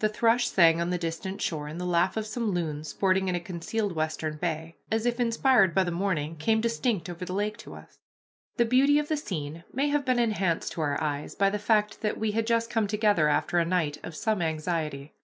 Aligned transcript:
The 0.00 0.10
thrush 0.10 0.48
sang 0.48 0.78
on 0.78 0.90
the 0.90 0.98
distant 0.98 1.40
shore, 1.40 1.68
and 1.68 1.80
the 1.80 1.86
laugh 1.86 2.18
of 2.18 2.26
some 2.26 2.50
loons, 2.50 2.88
sporting 2.88 3.28
in 3.28 3.34
a 3.34 3.40
concealed 3.40 3.94
western 3.94 4.36
bay, 4.36 4.76
as 4.92 5.06
if 5.06 5.18
inspired 5.18 5.74
by 5.74 5.84
the 5.84 5.90
morning, 5.90 6.36
came 6.36 6.60
distinct 6.60 7.08
over 7.08 7.24
the 7.24 7.32
lake 7.32 7.56
to 7.60 7.72
us. 7.74 7.96
The 8.58 8.66
beauty 8.66 8.98
of 8.98 9.08
the 9.08 9.16
scene 9.16 9.64
may 9.72 9.88
have 9.88 10.04
been 10.04 10.18
enhanced 10.18 10.72
to 10.72 10.82
our 10.82 11.00
eyes 11.00 11.34
by 11.34 11.48
the 11.48 11.58
fact 11.58 12.02
that 12.02 12.18
we 12.18 12.32
had 12.32 12.46
just 12.46 12.68
come 12.68 12.86
together 12.86 13.30
after 13.30 13.58
a 13.58 13.64
night 13.64 13.96
of 14.02 14.14
some 14.14 14.42
anxiety. 14.42 15.14